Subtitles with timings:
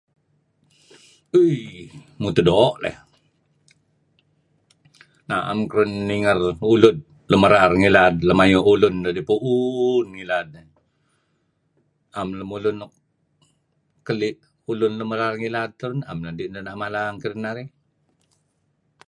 [1.39, 1.57] "Uui
[2.21, 2.97] mutuh doo' leh
[5.27, 6.37] naem keduih ninger
[6.73, 6.97] ulud
[7.29, 10.47] lun merar ngilad lem ayu' ulun deh puun ngilad.
[12.19, 12.91] ""Am lemulun nuk
[14.05, 14.29] keli
[14.71, 17.69] ulun tauh ngilad kadi' am ideh mala ngen kadinarih."